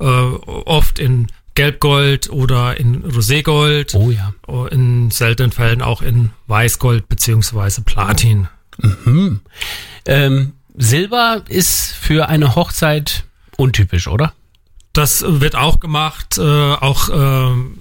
Äh, 0.00 0.04
oft 0.04 0.98
in 0.98 1.26
Gelbgold 1.54 2.30
oder 2.30 2.78
in 2.78 3.02
Roségold. 3.04 3.94
oh 3.94 4.10
ja. 4.10 4.34
Oh, 4.46 4.66
In 4.66 5.10
seltenen 5.10 5.52
Fällen 5.52 5.82
auch 5.82 6.02
in 6.02 6.30
Weißgold 6.48 7.08
beziehungsweise 7.08 7.82
Platin. 7.82 8.48
Ähm, 10.06 10.52
Silber 10.76 11.42
ist 11.48 11.92
für 11.92 12.28
eine 12.28 12.56
Hochzeit 12.56 13.24
untypisch, 13.56 14.08
oder? 14.08 14.32
Das 14.92 15.24
wird 15.26 15.54
auch 15.56 15.80
gemacht, 15.80 16.38
äh, 16.38 16.42
auch 16.42 17.08
ähm, 17.12 17.78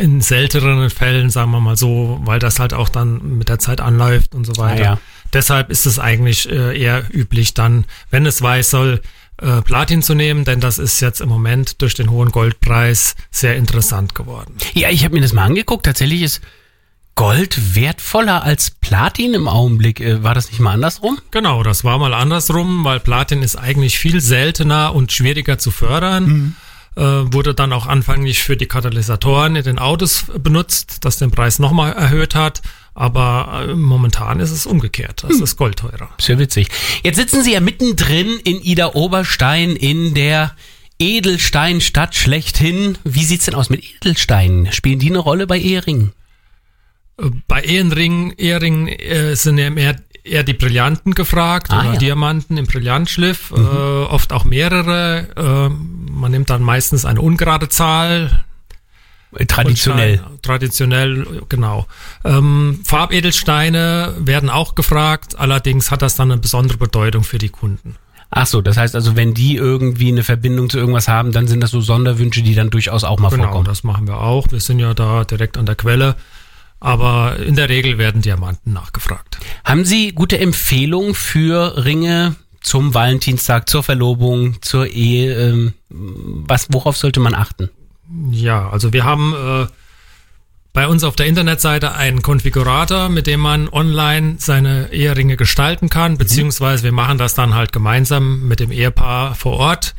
in 0.00 0.20
selteneren 0.20 0.90
Fällen, 0.90 1.30
sagen 1.30 1.50
wir 1.52 1.60
mal 1.60 1.76
so, 1.76 2.20
weil 2.24 2.38
das 2.38 2.58
halt 2.58 2.74
auch 2.74 2.88
dann 2.88 3.38
mit 3.38 3.48
der 3.48 3.58
Zeit 3.58 3.80
anläuft 3.80 4.34
und 4.34 4.44
so 4.44 4.56
weiter. 4.56 4.82
Ah, 4.82 4.84
ja. 4.94 4.98
Deshalb 5.32 5.70
ist 5.70 5.86
es 5.86 5.98
eigentlich 5.98 6.50
äh, 6.50 6.78
eher 6.78 7.04
üblich, 7.12 7.54
dann, 7.54 7.84
wenn 8.10 8.26
es 8.26 8.42
weiß 8.42 8.70
soll, 8.70 9.00
äh, 9.42 9.60
Platin 9.62 10.02
zu 10.02 10.14
nehmen, 10.14 10.44
denn 10.44 10.60
das 10.60 10.78
ist 10.78 11.00
jetzt 11.00 11.20
im 11.20 11.28
Moment 11.28 11.82
durch 11.82 11.94
den 11.94 12.10
hohen 12.10 12.30
Goldpreis 12.30 13.16
sehr 13.30 13.56
interessant 13.56 14.14
geworden. 14.14 14.54
Ja, 14.74 14.90
ich 14.90 15.04
habe 15.04 15.14
mir 15.14 15.20
das 15.20 15.32
mal 15.32 15.44
angeguckt. 15.44 15.84
Tatsächlich 15.84 16.22
ist 16.22 16.40
Gold 17.14 17.74
wertvoller 17.74 18.42
als 18.42 18.70
Platin 18.70 19.34
im 19.34 19.48
Augenblick. 19.48 20.00
Äh, 20.00 20.22
war 20.22 20.34
das 20.34 20.48
nicht 20.48 20.60
mal 20.60 20.72
andersrum? 20.72 21.18
Genau, 21.30 21.62
das 21.62 21.84
war 21.84 21.98
mal 21.98 22.14
andersrum, 22.14 22.84
weil 22.84 23.00
Platin 23.00 23.42
ist 23.42 23.56
eigentlich 23.56 23.98
viel 23.98 24.20
seltener 24.20 24.94
und 24.94 25.12
schwieriger 25.12 25.58
zu 25.58 25.70
fördern. 25.70 26.56
Äh, 26.94 27.02
wurde 27.02 27.54
dann 27.54 27.72
auch 27.72 27.86
anfänglich 27.86 28.42
für 28.42 28.56
die 28.56 28.66
Katalysatoren 28.66 29.56
in 29.56 29.64
den 29.64 29.78
Autos 29.78 30.26
benutzt, 30.38 31.04
das 31.04 31.16
den 31.16 31.30
Preis 31.30 31.58
nochmal 31.58 31.94
erhöht 31.94 32.34
hat. 32.34 32.60
Aber 32.94 33.66
äh, 33.68 33.74
momentan 33.74 34.38
ist 34.40 34.50
es 34.50 34.66
umgekehrt. 34.66 35.24
Das 35.26 35.40
ist 35.40 35.56
Gold 35.56 35.78
teurer. 35.78 36.10
Ist 36.18 36.28
ja 36.28 36.38
witzig. 36.38 36.68
Jetzt 37.02 37.16
sitzen 37.16 37.42
Sie 37.42 37.52
ja 37.54 37.60
mittendrin 37.60 38.38
in 38.44 38.60
Ida 38.62 38.92
Oberstein 38.94 39.76
in 39.76 40.12
der 40.14 40.54
Edelsteinstadt 40.98 42.14
schlechthin. 42.14 42.98
Wie 43.04 43.24
sieht's 43.24 43.46
denn 43.46 43.54
aus 43.54 43.70
mit 43.70 43.82
Edelsteinen? 43.82 44.70
Spielen 44.72 44.98
die 44.98 45.08
eine 45.10 45.18
Rolle 45.18 45.46
bei 45.46 45.58
Ehringen? 45.58 46.12
Äh, 47.18 47.30
Bei 47.48 47.62
Ehrenringen, 47.62 48.32
Eheringen 48.36 48.88
äh, 48.88 49.34
sind 49.36 49.58
ja 49.58 49.70
mehr 49.70 49.96
eher 50.24 50.44
die 50.44 50.52
Brillanten 50.52 51.14
gefragt 51.14 51.70
Ah, 51.72 51.78
oder 51.80 51.84
ja. 51.88 51.94
Mhm. 51.94 51.98
Diamanten 51.98 52.56
im 52.56 52.66
Brillantschliff, 52.66 53.50
äh, 53.50 53.54
oft 53.58 54.32
auch 54.32 54.44
mehrere. 54.44 55.28
Äh, 55.36 56.12
man 56.12 56.30
nimmt 56.30 56.50
dann 56.50 56.62
meistens 56.62 57.04
eine 57.04 57.20
ungerade 57.20 57.68
Zahl, 57.68 58.44
Traditionell. 59.48 60.16
Goldstein, 60.18 60.38
traditionell, 60.42 61.26
genau. 61.48 61.86
Ähm, 62.24 62.80
Farbedelsteine 62.84 64.14
werden 64.18 64.50
auch 64.50 64.74
gefragt, 64.74 65.38
allerdings 65.38 65.90
hat 65.90 66.02
das 66.02 66.16
dann 66.16 66.30
eine 66.30 66.40
besondere 66.40 66.78
Bedeutung 66.78 67.24
für 67.24 67.38
die 67.38 67.48
Kunden. 67.48 67.96
Ach 68.30 68.46
so, 68.46 68.62
das 68.62 68.76
heißt 68.78 68.94
also, 68.94 69.14
wenn 69.16 69.34
die 69.34 69.56
irgendwie 69.56 70.08
eine 70.08 70.24
Verbindung 70.24 70.70
zu 70.70 70.78
irgendwas 70.78 71.06
haben, 71.08 71.32
dann 71.32 71.46
sind 71.48 71.60
das 71.60 71.70
so 71.70 71.80
Sonderwünsche, 71.82 72.42
die 72.42 72.54
dann 72.54 72.70
durchaus 72.70 73.04
auch 73.04 73.18
mal 73.18 73.28
Genau, 73.28 73.44
vorkommen. 73.44 73.64
das 73.66 73.84
machen 73.84 74.06
wir 74.06 74.18
auch. 74.18 74.46
Wir 74.50 74.60
sind 74.60 74.78
ja 74.78 74.94
da 74.94 75.24
direkt 75.24 75.58
an 75.58 75.66
der 75.66 75.74
Quelle. 75.74 76.16
Aber 76.80 77.36
in 77.38 77.54
der 77.54 77.68
Regel 77.68 77.96
werden 77.98 78.22
Diamanten 78.22 78.72
nachgefragt. 78.72 79.38
Haben 79.64 79.84
Sie 79.84 80.12
gute 80.12 80.38
Empfehlungen 80.38 81.14
für 81.14 81.84
Ringe 81.84 82.34
zum 82.60 82.92
Valentinstag, 82.94 83.68
zur 83.68 83.82
Verlobung, 83.84 84.60
zur 84.62 84.88
Ehe? 84.88 85.32
Ähm, 85.34 85.74
was, 85.90 86.68
worauf 86.70 86.96
sollte 86.96 87.20
man 87.20 87.34
achten? 87.34 87.70
Ja, 88.30 88.68
also 88.68 88.92
wir 88.92 89.04
haben 89.04 89.34
äh, 89.34 89.66
bei 90.72 90.88
uns 90.88 91.04
auf 91.04 91.16
der 91.16 91.26
Internetseite 91.26 91.94
einen 91.94 92.22
Konfigurator, 92.22 93.08
mit 93.08 93.26
dem 93.26 93.40
man 93.40 93.68
online 93.68 94.36
seine 94.38 94.92
Eheringe 94.92 95.36
gestalten 95.36 95.88
kann, 95.88 96.16
beziehungsweise 96.16 96.84
wir 96.84 96.92
machen 96.92 97.18
das 97.18 97.34
dann 97.34 97.54
halt 97.54 97.72
gemeinsam 97.72 98.48
mit 98.48 98.60
dem 98.60 98.72
Ehepaar 98.72 99.34
vor 99.34 99.58
Ort, 99.58 99.94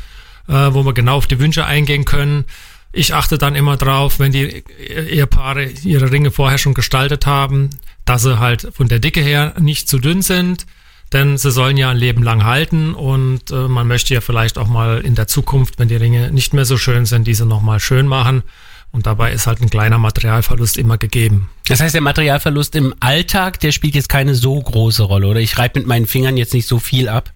äh, 0.47 0.53
wo 0.53 0.83
wir 0.83 0.93
genau 0.93 1.17
auf 1.17 1.27
die 1.27 1.39
Wünsche 1.39 1.65
eingehen 1.65 2.05
können. 2.05 2.45
Ich 2.91 3.13
achte 3.13 3.37
dann 3.37 3.55
immer 3.55 3.77
drauf, 3.77 4.19
wenn 4.19 4.31
die 4.31 4.63
Ehepaare 4.87 5.65
ihre 5.65 6.11
Ringe 6.11 6.31
vorher 6.31 6.57
schon 6.57 6.73
gestaltet 6.73 7.25
haben, 7.25 7.71
dass 8.05 8.23
sie 8.23 8.39
halt 8.39 8.69
von 8.73 8.87
der 8.87 8.99
Dicke 8.99 9.21
her 9.21 9.55
nicht 9.59 9.89
zu 9.89 9.99
dünn 9.99 10.21
sind, 10.21 10.65
denn 11.13 11.37
sie 11.37 11.51
sollen 11.51 11.77
ja 11.77 11.89
ein 11.89 11.97
Leben 11.97 12.23
lang 12.23 12.43
halten 12.43 12.93
und 12.93 13.51
äh, 13.51 13.67
man 13.67 13.87
möchte 13.87 14.13
ja 14.13 14.21
vielleicht 14.21 14.57
auch 14.57 14.67
mal 14.67 15.01
in 15.01 15.15
der 15.15 15.27
Zukunft, 15.27 15.79
wenn 15.79 15.87
die 15.87 15.95
Ringe 15.95 16.31
nicht 16.31 16.53
mehr 16.53 16.65
so 16.65 16.77
schön 16.77 17.05
sind, 17.05 17.25
diese 17.25 17.45
nochmal 17.45 17.79
schön 17.79 18.07
machen. 18.07 18.43
Und 18.91 19.07
dabei 19.07 19.33
ist 19.33 19.47
halt 19.47 19.59
ein 19.59 19.71
kleiner 19.71 19.97
Materialverlust 19.97 20.77
immer 20.77 20.99
gegeben. 20.99 21.49
Das 21.67 21.79
heißt, 21.79 21.95
der 21.95 22.01
Materialverlust 22.01 22.75
im 22.75 22.93
Alltag, 22.99 23.59
der 23.59 23.71
spielt 23.71 23.95
jetzt 23.95 24.07
keine 24.07 24.35
so 24.35 24.59
große 24.59 25.01
Rolle, 25.01 25.27
oder? 25.27 25.39
Ich 25.39 25.57
reibe 25.57 25.79
mit 25.79 25.87
meinen 25.87 26.05
Fingern 26.05 26.37
jetzt 26.37 26.53
nicht 26.53 26.67
so 26.67 26.77
viel 26.77 27.09
ab. 27.09 27.31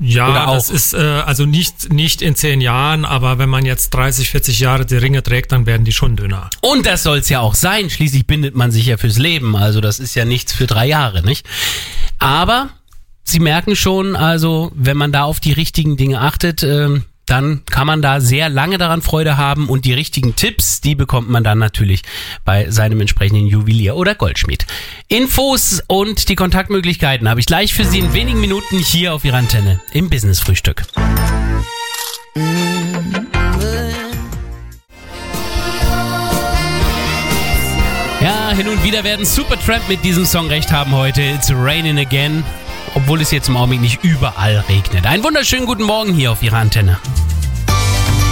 Ja, 0.00 0.52
das 0.52 0.70
ist 0.70 0.92
äh, 0.92 0.98
also 0.98 1.46
nicht, 1.46 1.92
nicht 1.92 2.20
in 2.20 2.34
zehn 2.34 2.60
Jahren, 2.60 3.04
aber 3.04 3.38
wenn 3.38 3.48
man 3.48 3.64
jetzt 3.64 3.90
30, 3.90 4.30
40 4.30 4.60
Jahre 4.60 4.86
die 4.86 4.96
Ringe 4.96 5.22
trägt, 5.22 5.52
dann 5.52 5.66
werden 5.66 5.84
die 5.84 5.92
schon 5.92 6.16
dünner. 6.16 6.50
Und 6.62 6.86
das 6.86 7.04
soll's 7.04 7.28
ja 7.28 7.40
auch 7.40 7.54
sein. 7.54 7.90
Schließlich 7.90 8.26
bindet 8.26 8.56
man 8.56 8.72
sich 8.72 8.86
ja 8.86 8.96
fürs 8.96 9.18
Leben. 9.18 9.54
Also 9.54 9.80
das 9.80 10.00
ist 10.00 10.16
ja 10.16 10.24
nichts 10.24 10.52
für 10.52 10.66
drei 10.66 10.86
Jahre, 10.86 11.22
nicht? 11.22 11.46
Aber 12.24 12.70
Sie 13.22 13.38
merken 13.38 13.76
schon, 13.76 14.16
also 14.16 14.72
wenn 14.74 14.96
man 14.96 15.12
da 15.12 15.24
auf 15.24 15.40
die 15.40 15.52
richtigen 15.52 15.98
Dinge 15.98 16.22
achtet, 16.22 16.62
ähm, 16.62 17.04
dann 17.26 17.66
kann 17.66 17.86
man 17.86 18.00
da 18.00 18.20
sehr 18.20 18.48
lange 18.48 18.78
daran 18.78 19.02
Freude 19.02 19.36
haben 19.36 19.68
und 19.68 19.84
die 19.84 19.92
richtigen 19.92 20.34
Tipps, 20.34 20.80
die 20.80 20.94
bekommt 20.94 21.28
man 21.28 21.44
dann 21.44 21.58
natürlich 21.58 22.02
bei 22.44 22.70
seinem 22.70 23.00
entsprechenden 23.02 23.46
Juwelier 23.46 23.96
oder 23.96 24.14
Goldschmied. 24.14 24.66
Infos 25.08 25.82
und 25.86 26.30
die 26.30 26.34
Kontaktmöglichkeiten 26.34 27.28
habe 27.28 27.40
ich 27.40 27.46
gleich 27.46 27.74
für 27.74 27.84
Sie 27.84 27.98
in 27.98 28.14
wenigen 28.14 28.40
Minuten 28.40 28.78
hier 28.78 29.12
auf 29.12 29.24
Ihrer 29.26 29.36
Antenne 29.36 29.80
im 29.92 30.08
Business 30.08 30.40
Frühstück. 30.40 30.84
Ja, 32.36 33.33
hin 38.54 38.68
und 38.68 38.84
wieder 38.84 39.02
werden 39.02 39.26
Supertramp 39.26 39.88
mit 39.88 40.04
diesem 40.04 40.24
Song 40.24 40.46
recht 40.46 40.70
haben 40.70 40.92
heute. 40.92 41.22
It's 41.22 41.50
raining 41.50 41.98
again. 41.98 42.44
Obwohl 42.94 43.20
es 43.20 43.32
jetzt 43.32 43.48
im 43.48 43.56
Augenblick 43.56 43.80
nicht 43.80 44.04
überall 44.04 44.64
regnet. 44.68 45.06
Einen 45.06 45.24
wunderschönen 45.24 45.66
guten 45.66 45.82
Morgen 45.82 46.14
hier 46.14 46.30
auf 46.30 46.42
Ihrer 46.42 46.58
Antenne. 46.58 46.98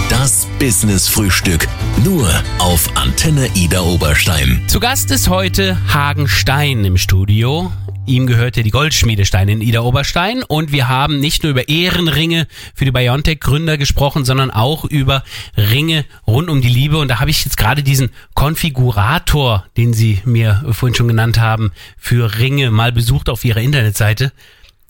Das 0.09 0.47
Business 0.59 1.09
Frühstück. 1.09 1.67
Nur 2.05 2.29
auf 2.59 2.89
Antenne 2.95 3.49
Ida 3.55 3.81
Oberstein. 3.81 4.63
Zu 4.67 4.79
Gast 4.79 5.11
ist 5.11 5.27
heute 5.27 5.77
Hagen 5.93 6.29
Stein 6.29 6.85
im 6.85 6.97
Studio. 6.97 7.71
Ihm 8.05 8.27
gehörte 8.27 8.63
die 8.63 8.69
Goldschmiedesteine 8.69 9.53
in 9.53 9.61
Ida 9.61 9.79
Oberstein 9.81 10.43
und 10.43 10.73
wir 10.73 10.89
haben 10.89 11.19
nicht 11.21 11.43
nur 11.43 11.51
über 11.51 11.69
Ehrenringe 11.69 12.47
für 12.75 12.83
die 12.83 12.91
Biontech-Gründer 12.91 13.77
gesprochen, 13.77 14.25
sondern 14.25 14.51
auch 14.51 14.83
über 14.83 15.23
Ringe 15.55 16.03
rund 16.27 16.49
um 16.49 16.61
die 16.61 16.67
Liebe. 16.67 16.97
Und 16.97 17.07
da 17.07 17.21
habe 17.21 17.29
ich 17.31 17.45
jetzt 17.45 17.55
gerade 17.55 17.81
diesen 17.81 18.09
Konfigurator, 18.33 19.65
den 19.77 19.93
Sie 19.93 20.19
mir 20.25 20.65
vorhin 20.71 20.95
schon 20.95 21.07
genannt 21.07 21.39
haben, 21.39 21.71
für 21.97 22.39
Ringe 22.39 22.71
mal 22.71 22.91
besucht 22.91 23.29
auf 23.29 23.45
Ihrer 23.45 23.61
Internetseite. 23.61 24.33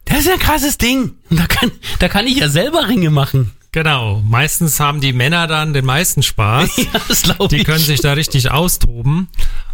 Das 0.05 0.20
ist 0.20 0.27
ja 0.27 0.34
ein 0.34 0.39
krasses 0.39 0.79
Ding. 0.79 1.12
Da 1.29 1.46
kann, 1.46 1.72
da 2.00 2.10
kann 2.10 2.25
ich 2.25 2.38
ja 2.39 2.50
selber 2.50 2.88
Ringe 2.88 3.12
machen. 3.12 3.51
Genau, 3.72 4.22
meistens 4.27 4.79
haben 4.79 5.01
die 5.01 5.13
Männer 5.13 5.48
dann 5.48 5.74
den 5.74 5.86
meisten 5.86 6.24
Spaß. 6.24 6.77
Ja, 6.77 7.00
das 7.08 7.22
glaube 7.24 7.48
Die 7.50 7.58
ich. 7.58 7.63
können 7.65 7.79
sich 7.79 8.01
da 8.01 8.13
richtig 8.13 8.50
austoben. 8.51 9.27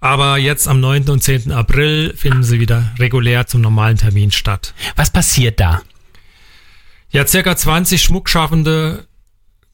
Aber 0.00 0.36
jetzt 0.36 0.68
am 0.68 0.80
9. 0.80 1.08
und 1.08 1.22
10. 1.22 1.50
April 1.52 2.12
finden 2.16 2.42
sie 2.42 2.60
wieder 2.60 2.92
regulär 2.98 3.46
zum 3.46 3.60
normalen 3.62 3.96
Termin 3.96 4.32
statt. 4.32 4.74
Was 4.96 5.10
passiert 5.10 5.60
da? 5.60 5.80
Ja, 7.10 7.26
circa 7.26 7.56
20 7.56 8.02
Schmuckschaffende 8.02 9.06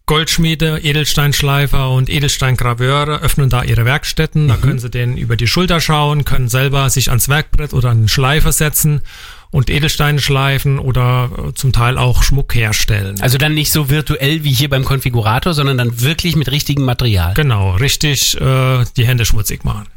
Goldschmiede, 0.08 0.80
Edelsteinschleifer 0.82 1.90
und 1.90 2.08
Edelsteingraveure 2.08 3.20
öffnen 3.20 3.50
da 3.50 3.62
ihre 3.62 3.84
Werkstätten. 3.84 4.48
Da 4.48 4.56
können 4.56 4.78
sie 4.78 4.88
denen 4.88 5.18
über 5.18 5.36
die 5.36 5.46
Schulter 5.46 5.82
schauen, 5.82 6.24
können 6.24 6.48
selber 6.48 6.88
sich 6.88 7.10
ans 7.10 7.28
Werkbrett 7.28 7.74
oder 7.74 7.90
an 7.90 7.98
den 7.98 8.08
Schleifer 8.08 8.50
setzen 8.50 9.02
und 9.50 9.68
Edelsteine 9.68 10.18
schleifen 10.18 10.78
oder 10.78 11.30
äh, 11.36 11.52
zum 11.52 11.72
Teil 11.72 11.98
auch 11.98 12.22
Schmuck 12.22 12.54
herstellen. 12.54 13.20
Also 13.20 13.36
dann 13.36 13.52
nicht 13.52 13.70
so 13.70 13.90
virtuell 13.90 14.44
wie 14.44 14.52
hier 14.52 14.70
beim 14.70 14.86
Konfigurator, 14.86 15.52
sondern 15.52 15.76
dann 15.76 16.00
wirklich 16.00 16.36
mit 16.36 16.50
richtigem 16.50 16.86
Material. 16.86 17.34
Genau, 17.34 17.72
richtig 17.72 18.34
äh, 18.40 18.84
die 18.96 19.06
Hände 19.06 19.26
schmutzig 19.26 19.62
machen. 19.64 19.88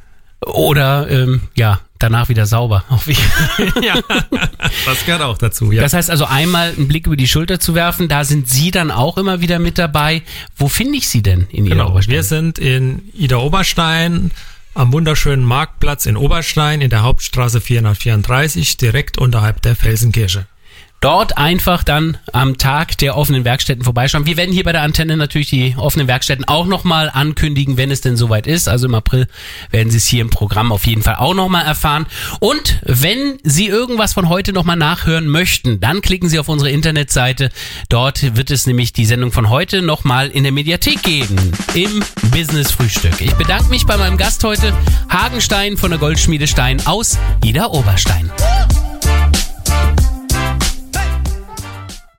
Oder 0.46 1.10
ähm, 1.10 1.42
ja, 1.56 1.80
danach 2.02 2.30
wieder 2.30 2.46
sauber. 2.46 2.84
Auch 2.90 3.06
wie- 3.08 3.16
ja, 3.86 3.96
das 4.86 5.06
gehört 5.06 5.22
auch 5.22 5.38
dazu. 5.38 5.72
Ja. 5.72 5.82
Das 5.82 5.94
heißt 5.94 6.10
also 6.10 6.26
einmal 6.26 6.74
einen 6.78 6.88
Blick 6.88 7.08
über 7.08 7.16
die 7.16 7.28
Schulter 7.28 7.60
zu 7.60 7.76
werfen, 7.76 8.08
da 8.08 8.24
sind 8.24 8.48
Sie 8.50 8.72
dann 8.72 8.92
auch 8.92 9.18
immer 9.18 9.42
wieder 9.42 9.60
mit 9.60 9.78
dabei. 9.78 10.22
Wo 10.56 10.68
finde 10.68 10.98
ich 10.98 11.08
Sie 11.10 11.22
denn 11.22 11.48
in 11.52 11.66
Genau, 11.66 11.90
Oberstein? 11.90 12.14
wir 12.14 12.24
sind 12.24 12.60
in 12.60 13.02
Ida 13.14 13.38
Oberstein 13.38 14.32
am 14.74 14.94
wunderschönen 14.94 15.44
Marktplatz 15.44 16.06
in 16.06 16.16
Oberstein 16.16 16.80
in 16.82 16.90
der 16.90 17.04
Hauptstraße 17.04 17.60
434, 17.62 18.78
direkt 18.78 19.18
unterhalb 19.18 19.62
der 19.62 19.76
Felsenkirche. 19.76 20.46
Dort 21.02 21.40
einfach 21.40 21.84
dann 21.84 22.20
am 22.32 22.60
Tag 22.60 22.96
der 23.00 23.18
offenen 23.18 23.44
Werkstätten 23.44 23.84
vorbeischauen. 23.84 24.28
Wir 24.28 24.38
werden 24.38 24.54
hier 24.54 24.64
bei 24.64 24.72
der 24.72 24.84
Antenne 24.84 25.18
natürlich 25.18 25.50
die 25.50 25.74
offenen 25.76 26.08
Werkstätten 26.08 26.46
auch 26.48 26.68
nochmal 26.68 27.10
ankündigen, 27.12 27.76
wenn 27.76 27.90
es 27.90 28.02
denn 28.02 28.18
soweit 28.18 28.46
ist. 28.46 28.70
Also 28.70 28.86
im 28.86 28.94
April 28.94 29.28
werden 29.72 29.90
Sie 29.90 29.98
es 29.98 30.06
hier 30.06 30.22
im 30.22 30.30
Programm 30.30 30.72
auf 30.72 30.86
jeden 30.86 31.02
Fall 31.02 31.16
auch 31.16 31.34
nochmal 31.34 31.66
erfahren. 31.66 32.06
Und 32.40 32.80
wenn 32.84 33.40
Sie 33.42 33.66
irgendwas 33.66 34.14
von 34.14 34.30
heute 34.30 34.54
nochmal 34.54 34.76
nachhören 34.76 35.28
möchten, 35.28 35.80
dann 35.80 36.02
klicken 36.02 36.30
Sie 36.30 36.38
auf 36.38 36.50
unsere 36.50 36.70
Internetseite. 36.70 37.50
Dort 37.90 38.36
wird 38.36 38.52
es 38.52 38.68
nämlich 38.68 38.94
die 38.94 39.06
Sendung 39.06 39.32
von 39.32 39.50
heute 39.50 39.82
nochmal 39.82 40.30
in 40.30 40.44
der 40.44 40.52
Mediathek 40.52 41.02
geben. 41.02 41.52
Im 41.74 42.04
Business 42.30 42.74
Frühstück. 42.74 43.20
Ich 43.20 43.34
bedanke 43.34 43.70
mich 43.70 43.88
bei 43.88 43.98
meinem 43.98 44.18
Gast 44.18 44.44
heute, 44.44 44.72
Hagenstein 45.10 45.78
von 45.78 45.90
der 45.90 46.00
Goldschmiede 46.00 46.46
Stein 46.46 46.80
aus 46.86 47.18
Ida 47.44 47.66
Oberstein. 47.66 48.32